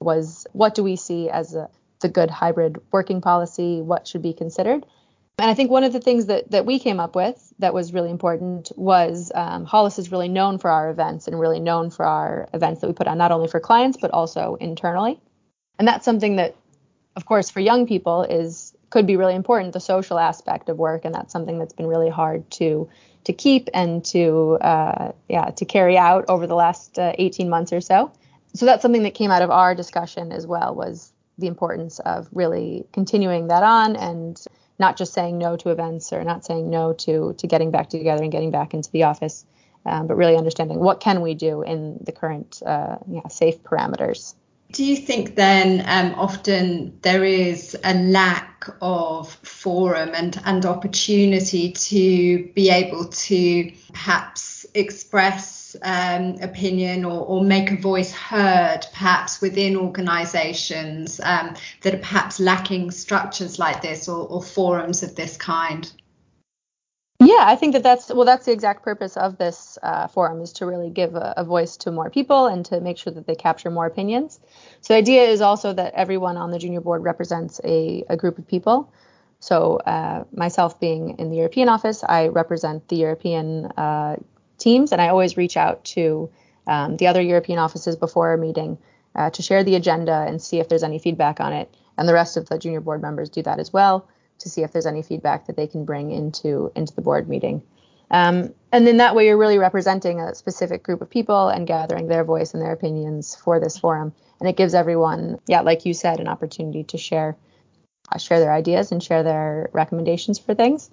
was 0.00 0.48
what 0.52 0.74
do 0.74 0.82
we 0.82 0.96
see 0.96 1.30
as 1.30 1.54
a, 1.54 1.70
the 2.00 2.08
good 2.08 2.28
hybrid 2.28 2.80
working 2.90 3.20
policy? 3.20 3.80
What 3.80 4.08
should 4.08 4.22
be 4.22 4.32
considered? 4.32 4.84
And 5.38 5.50
I 5.50 5.54
think 5.54 5.70
one 5.70 5.82
of 5.82 5.92
the 5.92 6.00
things 6.00 6.26
that, 6.26 6.50
that 6.50 6.66
we 6.66 6.78
came 6.78 7.00
up 7.00 7.16
with 7.16 7.52
that 7.58 7.74
was 7.74 7.92
really 7.92 8.10
important 8.10 8.70
was 8.76 9.32
um, 9.34 9.64
Hollis 9.64 9.98
is 9.98 10.12
really 10.12 10.28
known 10.28 10.58
for 10.58 10.70
our 10.70 10.90
events 10.90 11.26
and 11.26 11.38
really 11.38 11.58
known 11.58 11.90
for 11.90 12.04
our 12.04 12.48
events 12.52 12.80
that 12.80 12.86
we 12.86 12.92
put 12.92 13.06
on 13.06 13.18
not 13.18 13.32
only 13.32 13.48
for 13.48 13.58
clients 13.58 13.98
but 14.00 14.10
also 14.10 14.56
internally. 14.60 15.20
And 15.78 15.88
that's 15.88 16.04
something 16.04 16.36
that, 16.36 16.54
of 17.16 17.24
course, 17.24 17.50
for 17.50 17.60
young 17.60 17.86
people 17.86 18.22
is 18.22 18.74
could 18.90 19.06
be 19.06 19.16
really 19.16 19.34
important, 19.34 19.72
the 19.72 19.80
social 19.80 20.18
aspect 20.18 20.68
of 20.68 20.76
work, 20.76 21.06
and 21.06 21.14
that's 21.14 21.32
something 21.32 21.58
that's 21.58 21.72
been 21.72 21.86
really 21.86 22.10
hard 22.10 22.48
to 22.52 22.88
to 23.24 23.32
keep 23.32 23.68
and 23.72 24.04
to 24.04 24.58
uh, 24.60 25.12
yeah 25.28 25.46
to 25.46 25.64
carry 25.64 25.96
out 25.96 26.26
over 26.28 26.46
the 26.46 26.54
last 26.54 26.98
uh, 26.98 27.12
18 27.18 27.48
months 27.48 27.72
or 27.72 27.80
so. 27.80 28.12
So 28.54 28.66
that's 28.66 28.82
something 28.82 29.02
that 29.04 29.14
came 29.14 29.30
out 29.30 29.40
of 29.40 29.50
our 29.50 29.74
discussion 29.74 30.30
as 30.30 30.46
well 30.46 30.74
was 30.74 31.10
the 31.38 31.46
importance 31.46 32.00
of 32.00 32.28
really 32.32 32.84
continuing 32.92 33.48
that 33.48 33.62
on 33.62 33.96
and 33.96 34.38
not 34.82 34.96
just 34.96 35.14
saying 35.14 35.38
no 35.38 35.56
to 35.56 35.70
events 35.70 36.12
or 36.12 36.24
not 36.24 36.44
saying 36.44 36.68
no 36.68 36.92
to 36.92 37.34
to 37.38 37.46
getting 37.46 37.70
back 37.70 37.88
together 37.88 38.22
and 38.22 38.32
getting 38.32 38.50
back 38.50 38.74
into 38.74 38.90
the 38.90 39.04
office, 39.04 39.46
um, 39.86 40.08
but 40.08 40.16
really 40.16 40.36
understanding 40.36 40.78
what 40.80 40.98
can 40.98 41.20
we 41.22 41.34
do 41.34 41.62
in 41.62 41.98
the 42.02 42.12
current 42.12 42.60
uh, 42.66 42.96
yeah, 43.08 43.28
safe 43.28 43.62
parameters. 43.62 44.34
Do 44.72 44.84
you 44.84 44.96
think 44.96 45.36
then 45.36 45.84
um, 45.86 46.18
often 46.18 46.98
there 47.02 47.24
is 47.24 47.76
a 47.84 47.94
lack 47.94 48.68
of 48.80 49.30
forum 49.44 50.10
and, 50.14 50.40
and 50.46 50.64
opportunity 50.64 51.72
to 51.72 52.46
be 52.54 52.70
able 52.70 53.04
to 53.04 53.70
perhaps 53.92 54.64
express 54.74 55.61
um, 55.82 56.36
opinion 56.42 57.04
or, 57.04 57.24
or, 57.26 57.44
make 57.44 57.70
a 57.70 57.76
voice 57.76 58.12
heard, 58.12 58.80
perhaps 58.92 59.40
within 59.40 59.76
organisations 59.76 61.20
um, 61.24 61.54
that 61.82 61.94
are 61.94 61.98
perhaps 61.98 62.40
lacking 62.40 62.90
structures 62.90 63.58
like 63.58 63.82
this 63.82 64.08
or, 64.08 64.26
or 64.28 64.42
forums 64.42 65.02
of 65.02 65.14
this 65.16 65.36
kind? 65.36 65.92
Yeah, 67.24 67.44
I 67.46 67.54
think 67.54 67.74
that 67.74 67.84
that's 67.84 68.12
well, 68.12 68.24
that's 68.24 68.46
the 68.46 68.52
exact 68.52 68.82
purpose 68.82 69.16
of 69.16 69.38
this 69.38 69.78
uh, 69.82 70.08
forum 70.08 70.40
is 70.40 70.52
to 70.54 70.66
really 70.66 70.90
give 70.90 71.14
a, 71.14 71.34
a, 71.36 71.44
voice 71.44 71.76
to 71.78 71.92
more 71.92 72.10
people 72.10 72.46
and 72.46 72.64
to 72.66 72.80
make 72.80 72.98
sure 72.98 73.12
that 73.12 73.28
they 73.28 73.36
capture 73.36 73.70
more 73.70 73.86
opinions. 73.86 74.40
So 74.80 74.94
the 74.94 74.98
idea 74.98 75.22
is 75.24 75.40
also 75.40 75.72
that 75.72 75.94
everyone 75.94 76.36
on 76.36 76.50
the 76.50 76.58
junior 76.58 76.80
board 76.80 77.04
represents 77.04 77.60
a, 77.62 78.04
a 78.08 78.16
group 78.16 78.38
of 78.38 78.48
people. 78.48 78.92
So 79.38 79.76
uh, 79.76 80.24
myself 80.32 80.80
being 80.80 81.18
in 81.18 81.30
the 81.30 81.36
European 81.36 81.68
office, 81.68 82.02
I 82.02 82.28
represent 82.28 82.88
the 82.88 82.96
European 82.96 83.66
uh, 83.76 84.16
teams, 84.62 84.92
and 84.92 85.00
I 85.00 85.08
always 85.08 85.36
reach 85.36 85.56
out 85.56 85.84
to 85.96 86.30
um, 86.66 86.96
the 86.96 87.08
other 87.08 87.20
European 87.20 87.58
offices 87.58 87.96
before 87.96 88.32
a 88.32 88.38
meeting 88.38 88.78
uh, 89.14 89.30
to 89.30 89.42
share 89.42 89.64
the 89.64 89.74
agenda 89.74 90.24
and 90.26 90.40
see 90.40 90.60
if 90.60 90.68
there's 90.68 90.82
any 90.82 90.98
feedback 90.98 91.40
on 91.40 91.52
it. 91.52 91.74
And 91.98 92.08
the 92.08 92.14
rest 92.14 92.36
of 92.36 92.48
the 92.48 92.58
junior 92.58 92.80
board 92.80 93.02
members 93.02 93.28
do 93.28 93.42
that 93.42 93.58
as 93.58 93.72
well 93.72 94.08
to 94.38 94.48
see 94.48 94.62
if 94.62 94.72
there's 94.72 94.86
any 94.86 95.02
feedback 95.02 95.46
that 95.46 95.56
they 95.56 95.66
can 95.66 95.84
bring 95.84 96.10
into 96.10 96.72
into 96.74 96.94
the 96.94 97.02
board 97.02 97.28
meeting. 97.28 97.62
Um, 98.10 98.54
and 98.70 98.86
then 98.86 98.98
that 98.98 99.14
way, 99.14 99.26
you're 99.26 99.38
really 99.38 99.58
representing 99.58 100.20
a 100.20 100.34
specific 100.34 100.82
group 100.82 101.00
of 101.00 101.08
people 101.08 101.48
and 101.48 101.66
gathering 101.66 102.08
their 102.08 102.24
voice 102.24 102.52
and 102.52 102.62
their 102.62 102.72
opinions 102.72 103.34
for 103.34 103.58
this 103.58 103.78
forum. 103.78 104.12
And 104.38 104.48
it 104.48 104.56
gives 104.56 104.74
everyone, 104.74 105.38
yeah, 105.46 105.62
like 105.62 105.86
you 105.86 105.94
said, 105.94 106.20
an 106.20 106.28
opportunity 106.28 106.84
to 106.84 106.98
share 106.98 107.36
uh, 108.12 108.18
share 108.18 108.40
their 108.40 108.52
ideas 108.52 108.92
and 108.92 109.02
share 109.02 109.22
their 109.22 109.70
recommendations 109.72 110.38
for 110.38 110.54
things. 110.54 110.90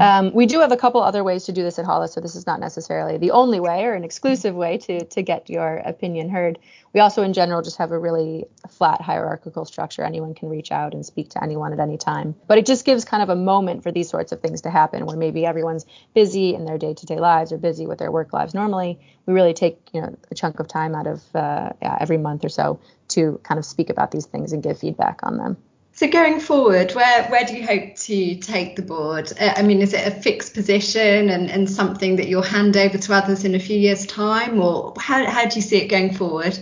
Um, 0.00 0.32
we 0.34 0.46
do 0.46 0.60
have 0.60 0.72
a 0.72 0.76
couple 0.76 1.00
other 1.02 1.22
ways 1.22 1.44
to 1.44 1.52
do 1.52 1.62
this 1.62 1.78
at 1.78 1.84
Hollis, 1.84 2.12
so 2.12 2.20
this 2.20 2.34
is 2.34 2.46
not 2.46 2.58
necessarily 2.58 3.16
the 3.16 3.30
only 3.30 3.60
way 3.60 3.84
or 3.84 3.94
an 3.94 4.02
exclusive 4.02 4.54
way 4.54 4.78
to 4.78 5.04
to 5.04 5.22
get 5.22 5.48
your 5.48 5.76
opinion 5.76 6.28
heard. 6.28 6.58
We 6.92 7.00
also, 7.00 7.22
in 7.22 7.32
general, 7.32 7.62
just 7.62 7.76
have 7.78 7.92
a 7.92 7.98
really 7.98 8.46
flat 8.68 9.00
hierarchical 9.00 9.64
structure. 9.64 10.02
Anyone 10.02 10.34
can 10.34 10.48
reach 10.48 10.72
out 10.72 10.94
and 10.94 11.06
speak 11.06 11.30
to 11.30 11.42
anyone 11.42 11.72
at 11.72 11.78
any 11.78 11.96
time, 11.96 12.34
but 12.48 12.58
it 12.58 12.66
just 12.66 12.84
gives 12.84 13.04
kind 13.04 13.22
of 13.22 13.28
a 13.28 13.36
moment 13.36 13.82
for 13.84 13.92
these 13.92 14.08
sorts 14.08 14.32
of 14.32 14.40
things 14.40 14.62
to 14.62 14.70
happen, 14.70 15.06
where 15.06 15.16
maybe 15.16 15.46
everyone's 15.46 15.86
busy 16.12 16.54
in 16.54 16.64
their 16.64 16.78
day-to-day 16.78 17.18
lives 17.18 17.52
or 17.52 17.58
busy 17.58 17.86
with 17.86 17.98
their 17.98 18.10
work 18.10 18.32
lives 18.32 18.52
normally. 18.52 18.98
We 19.26 19.34
really 19.34 19.54
take 19.54 19.78
you 19.92 20.00
know 20.00 20.16
a 20.30 20.34
chunk 20.34 20.58
of 20.58 20.66
time 20.66 20.96
out 20.96 21.06
of 21.06 21.22
uh, 21.36 21.70
yeah, 21.80 21.98
every 22.00 22.18
month 22.18 22.44
or 22.44 22.48
so 22.48 22.80
to 23.08 23.40
kind 23.44 23.58
of 23.58 23.64
speak 23.64 23.90
about 23.90 24.10
these 24.10 24.26
things 24.26 24.52
and 24.52 24.62
give 24.62 24.78
feedback 24.78 25.20
on 25.22 25.38
them. 25.38 25.56
So 25.96 26.08
going 26.08 26.40
forward, 26.40 26.92
where 26.96 27.24
where 27.28 27.44
do 27.44 27.56
you 27.56 27.64
hope 27.64 27.94
to 27.94 28.34
take 28.36 28.74
the 28.74 28.82
board? 28.82 29.32
Uh, 29.40 29.54
I 29.56 29.62
mean, 29.62 29.80
is 29.80 29.92
it 29.92 30.04
a 30.04 30.10
fixed 30.10 30.52
position 30.52 31.30
and, 31.30 31.48
and 31.48 31.70
something 31.70 32.16
that 32.16 32.26
you'll 32.26 32.42
hand 32.42 32.76
over 32.76 32.98
to 32.98 33.14
others 33.14 33.44
in 33.44 33.54
a 33.54 33.60
few 33.60 33.78
years' 33.78 34.04
time, 34.04 34.60
or 34.60 34.92
how 34.98 35.24
how 35.24 35.46
do 35.46 35.54
you 35.54 35.62
see 35.62 35.76
it 35.76 35.86
going 35.86 36.12
forward? 36.12 36.58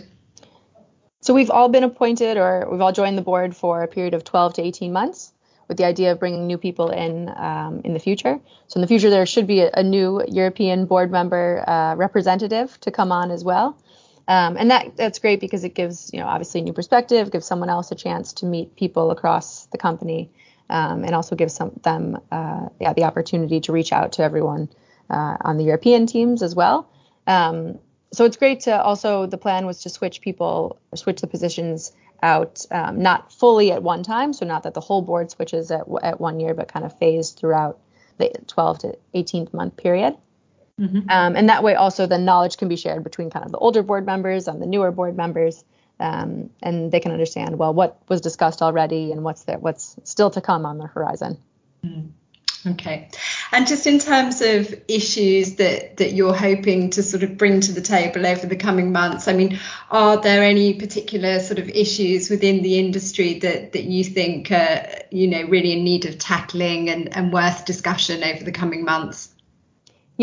So 1.23 1.33
we've 1.33 1.51
all 1.51 1.71
been 1.71 1.83
appointed, 1.83 2.37
or 2.37 2.69
we've 2.71 2.83
all 2.83 2.93
joined 2.93 3.17
the 3.17 3.23
board 3.23 3.57
for 3.57 3.83
a 3.83 3.89
period 3.89 4.13
of 4.13 4.23
12 4.23 4.55
to 4.55 4.63
18 4.63 4.93
months, 4.93 5.33
with 5.67 5.79
the 5.79 5.85
idea 5.85 6.13
of 6.13 6.19
bringing 6.19 6.47
new 6.47 6.59
people 6.59 6.91
in 6.91 7.31
um, 7.35 7.81
in 7.85 7.95
the 7.95 8.01
future. 8.01 8.39
So 8.67 8.77
in 8.77 8.83
the 8.83 8.87
future, 8.87 9.09
there 9.09 9.25
should 9.25 9.47
be 9.47 9.61
a, 9.61 9.71
a 9.73 9.83
new 9.83 10.23
European 10.29 10.85
board 10.85 11.11
member 11.11 11.65
uh, 11.67 11.95
representative 11.95 12.79
to 12.83 12.91
come 12.91 13.11
on 13.11 13.31
as 13.31 13.45
well. 13.45 13.79
Um, 14.33 14.57
and 14.57 14.71
that 14.71 14.97
that's 14.97 15.19
great 15.19 15.41
because 15.41 15.63
it 15.63 15.75
gives 15.75 16.11
you 16.11 16.19
know 16.19 16.27
obviously 16.27 16.63
a 16.63 16.65
new 16.65 16.73
perspective, 16.73 17.31
gives 17.31 17.45
someone 17.45 17.69
else 17.69 17.93
a 17.93 17.95
chance 17.95 18.33
to 18.35 18.47
meet 18.47 18.77
people 18.77 19.11
across 19.11 19.67
the 19.67 19.77
company, 19.77 20.31
um, 20.71 21.05
and 21.05 21.15
also 21.15 21.37
gives 21.37 21.53
some, 21.53 21.79
them 21.83 22.19
uh, 22.31 22.69
yeah 22.81 22.95
the 22.95 23.05
opportunity 23.05 23.61
to 23.61 23.73
reach 23.73 23.93
out 23.93 24.13
to 24.13 24.23
everyone 24.23 24.71
uh, 25.11 25.37
on 25.43 25.59
the 25.59 25.65
European 25.65 26.07
teams 26.07 26.43
as 26.43 26.55
well. 26.55 26.89
Um, 27.27 27.79
so 28.15 28.25
it's 28.25 28.39
great 28.39 28.61
to 28.61 28.83
also 28.83 29.27
the 29.27 29.37
plan 29.37 29.67
was 29.67 29.83
to 29.83 29.91
switch 29.91 30.23
people 30.23 30.81
or 30.91 30.97
switch 30.97 31.21
the 31.21 31.27
positions 31.27 31.93
out 32.23 32.65
um, 32.71 33.03
not 33.03 33.35
fully 33.35 33.71
at 33.71 33.83
one 33.83 34.03
time, 34.03 34.33
so 34.33 34.47
not 34.47 34.63
that 34.63 34.73
the 34.73 34.81
whole 34.81 35.03
board 35.03 35.31
switches 35.31 35.71
at 35.71 35.85
at 36.03 36.19
one 36.19 36.41
year, 36.41 36.55
but 36.55 36.69
kind 36.69 36.87
of 36.87 36.99
phased 36.99 37.39
throughout 37.39 37.81
the 38.17 38.33
12 38.47 38.79
to 38.79 38.99
18 39.13 39.49
month 39.53 39.77
period. 39.77 40.17
Mm-hmm. 40.83 41.09
Um, 41.09 41.37
and 41.37 41.49
that 41.49 41.63
way, 41.63 41.77
also, 41.77 42.07
the 42.07 42.19
knowledge 42.19 42.57
can 42.57 42.69
be 42.69 42.77
shared 42.77 43.05
between 43.05 43.31
kind 43.31 43.47
of 43.47 43.53
the 43.53 43.59
older 43.59 43.83
board 43.85 44.05
members 44.05 44.49
and 44.49 44.61
the 44.61 44.67
newer 44.67 44.91
board 44.91 45.17
members, 45.17 45.63
um, 46.01 46.51
and 46.61 46.91
they 46.91 46.99
can 46.99 47.13
understand 47.13 47.57
well 47.57 47.73
what 47.73 47.99
was 48.09 48.21
discussed 48.21 48.63
already 48.63 49.13
and 49.13 49.23
what's 49.23 49.45
there, 49.45 49.59
what's 49.59 49.97
still 50.03 50.31
to 50.31 50.41
come 50.41 50.67
on 50.67 50.79
the 50.79 50.89
horizon. 50.89 51.39
Mm. 51.85 52.11
Okay. 52.65 53.09
And 53.51 53.67
just 53.67 53.89
in 53.89 53.99
terms 53.99 54.41
of 54.41 54.73
issues 54.87 55.57
that, 55.57 55.97
that 55.97 56.13
you're 56.13 56.35
hoping 56.35 56.91
to 56.91 57.03
sort 57.03 57.25
of 57.25 57.37
bring 57.37 57.61
to 57.61 57.73
the 57.73 57.81
table 57.81 58.25
over 58.25 58.47
the 58.47 58.57
coming 58.57 58.93
months, 58.93 59.27
I 59.27 59.33
mean, 59.33 59.59
are 59.91 60.21
there 60.21 60.45
any 60.45 60.75
particular 60.75 61.41
sort 61.41 61.59
of 61.59 61.69
issues 61.69 62.31
within 62.31 62.63
the 62.63 62.79
industry 62.79 63.41
that, 63.41 63.73
that 63.73 63.85
you 63.85 64.05
think 64.05 64.53
are, 64.53 64.87
you 65.11 65.27
know, 65.27 65.43
really 65.49 65.73
in 65.73 65.83
need 65.83 66.05
of 66.07 66.19
tackling 66.19 66.89
and, 66.89 67.15
and 67.17 67.33
worth 67.33 67.65
discussion 67.65 68.23
over 68.23 68.45
the 68.45 68.53
coming 68.53 68.85
months? 68.85 69.29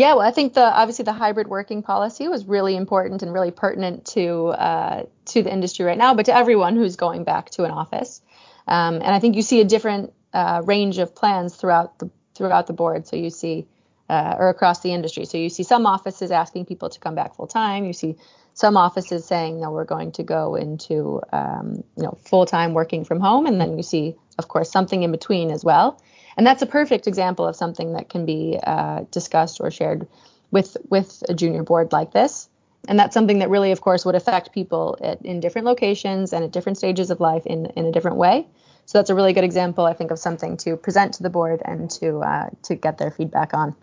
Yeah, 0.00 0.14
well, 0.14 0.26
I 0.26 0.30
think 0.30 0.54
the 0.54 0.62
obviously 0.64 1.04
the 1.04 1.12
hybrid 1.12 1.46
working 1.46 1.82
policy 1.82 2.26
was 2.26 2.46
really 2.46 2.74
important 2.74 3.22
and 3.22 3.34
really 3.34 3.50
pertinent 3.50 4.06
to 4.14 4.46
uh, 4.46 5.02
to 5.26 5.42
the 5.42 5.52
industry 5.52 5.84
right 5.84 5.98
now, 5.98 6.14
but 6.14 6.24
to 6.24 6.34
everyone 6.34 6.74
who's 6.74 6.96
going 6.96 7.24
back 7.24 7.50
to 7.50 7.64
an 7.64 7.70
office. 7.70 8.22
Um, 8.66 8.94
and 8.94 9.08
I 9.08 9.18
think 9.18 9.36
you 9.36 9.42
see 9.42 9.60
a 9.60 9.64
different 9.64 10.14
uh, 10.32 10.62
range 10.64 10.96
of 10.96 11.14
plans 11.14 11.54
throughout 11.54 11.98
the 11.98 12.08
throughout 12.34 12.66
the 12.66 12.72
board. 12.72 13.08
So 13.08 13.16
you 13.16 13.28
see 13.28 13.66
uh, 14.08 14.36
or 14.38 14.48
across 14.48 14.80
the 14.80 14.94
industry. 14.94 15.26
So 15.26 15.36
you 15.36 15.50
see 15.50 15.64
some 15.64 15.84
offices 15.84 16.30
asking 16.30 16.64
people 16.64 16.88
to 16.88 16.98
come 16.98 17.14
back 17.14 17.34
full 17.34 17.46
time. 17.46 17.84
You 17.84 17.92
see 17.92 18.16
some 18.54 18.78
offices 18.78 19.26
saying, 19.26 19.60
no, 19.60 19.70
we're 19.70 19.84
going 19.84 20.12
to 20.12 20.22
go 20.22 20.54
into 20.54 21.20
um, 21.30 21.84
you 21.98 22.04
know 22.04 22.16
full 22.24 22.46
time 22.46 22.72
working 22.72 23.04
from 23.04 23.20
home, 23.20 23.44
and 23.44 23.60
then 23.60 23.76
you 23.76 23.82
see, 23.82 24.16
of 24.38 24.48
course, 24.48 24.72
something 24.72 25.02
in 25.02 25.12
between 25.12 25.50
as 25.50 25.62
well. 25.62 26.00
And 26.40 26.46
that's 26.46 26.62
a 26.62 26.66
perfect 26.66 27.06
example 27.06 27.46
of 27.46 27.54
something 27.54 27.92
that 27.92 28.08
can 28.08 28.24
be 28.24 28.58
uh, 28.62 29.04
discussed 29.10 29.60
or 29.60 29.70
shared 29.70 30.08
with 30.50 30.74
with 30.88 31.22
a 31.28 31.34
junior 31.34 31.62
board 31.62 31.92
like 31.92 32.12
this. 32.12 32.48
And 32.88 32.98
that's 32.98 33.12
something 33.12 33.40
that 33.40 33.50
really, 33.50 33.72
of 33.72 33.82
course, 33.82 34.06
would 34.06 34.14
affect 34.14 34.50
people 34.50 34.96
at, 35.02 35.20
in 35.20 35.40
different 35.40 35.66
locations 35.66 36.32
and 36.32 36.42
at 36.42 36.50
different 36.50 36.78
stages 36.78 37.10
of 37.10 37.20
life 37.20 37.44
in, 37.44 37.66
in 37.76 37.84
a 37.84 37.92
different 37.92 38.16
way. 38.16 38.46
So 38.86 38.96
that's 38.96 39.10
a 39.10 39.14
really 39.14 39.34
good 39.34 39.44
example, 39.44 39.84
I 39.84 39.92
think, 39.92 40.12
of 40.12 40.18
something 40.18 40.56
to 40.64 40.78
present 40.78 41.12
to 41.12 41.22
the 41.22 41.28
board 41.28 41.60
and 41.62 41.90
to 42.00 42.20
uh, 42.20 42.48
to 42.62 42.74
get 42.74 42.96
their 42.96 43.10
feedback 43.10 43.52
on. 43.52 43.76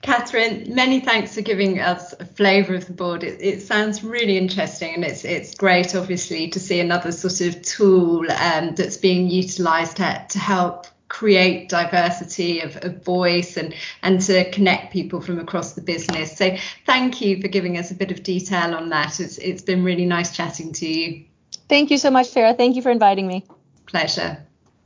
Catherine, 0.00 0.74
many 0.74 1.00
thanks 1.00 1.34
for 1.34 1.42
giving 1.42 1.80
us 1.80 2.14
a 2.14 2.24
flavour 2.24 2.76
of 2.76 2.86
the 2.86 2.94
board. 2.94 3.24
It, 3.24 3.42
it, 3.42 3.60
sounds 3.60 4.02
really 4.02 4.38
interesting, 4.38 4.94
and 4.94 5.04
it's 5.04 5.26
it's 5.26 5.54
great, 5.54 5.94
obviously, 5.94 6.48
to 6.48 6.58
see 6.58 6.80
another 6.80 7.12
sort 7.12 7.42
of 7.42 7.60
tool 7.60 8.20
um, 8.32 8.74
that's 8.74 8.96
being 8.96 9.28
utilised 9.28 9.98
to, 9.98 10.24
to 10.30 10.38
help 10.38 10.86
create 11.10 11.68
diversity 11.68 12.60
of, 12.60 12.76
of, 12.82 13.04
voice 13.04 13.56
and 13.56 13.74
and 14.02 14.20
to 14.22 14.48
connect 14.52 14.92
people 14.92 15.20
from 15.20 15.38
across 15.38 15.72
the 15.72 15.82
business. 15.82 16.36
So 16.36 16.56
thank 16.86 17.20
you 17.20 17.40
for 17.42 17.48
giving 17.48 17.76
us 17.76 17.90
a 17.90 17.94
bit 17.94 18.10
of 18.10 18.22
detail 18.22 18.74
on 18.74 18.88
that. 18.90 19.20
It's 19.20 19.36
it's 19.38 19.60
been 19.60 19.84
really 19.84 20.06
nice 20.06 20.34
chatting 20.34 20.72
to 20.74 20.88
you. 20.88 21.24
Thank 21.68 21.90
you 21.90 21.98
so 21.98 22.10
much, 22.10 22.28
Sarah. 22.28 22.54
Thank 22.54 22.76
you 22.76 22.82
for 22.82 22.90
inviting 22.90 23.26
me. 23.26 23.44
Pleasure. 23.86 24.38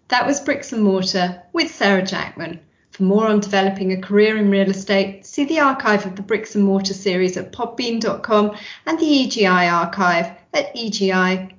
That 0.08 0.26
was 0.26 0.40
Bricks 0.40 0.72
and 0.72 0.82
Mortar 0.82 1.42
with 1.52 1.70
Sarah 1.70 2.04
Jackman. 2.04 2.58
For 2.90 3.02
more 3.02 3.26
on 3.26 3.40
developing 3.40 3.92
a 3.92 4.00
career 4.00 4.36
in 4.38 4.50
real 4.50 4.70
estate, 4.70 5.26
see 5.26 5.44
the 5.44 5.60
archive 5.60 6.06
of 6.06 6.16
the 6.16 6.22
Bricks 6.22 6.54
and 6.54 6.64
Mortar 6.64 6.94
series 6.94 7.36
at 7.36 7.52
podbean.com 7.52 8.56
and 8.86 8.98
the 8.98 9.04
EGI 9.04 9.72
archive 9.72 10.30
at 10.52 10.74
egi.co.uk. 10.74 11.50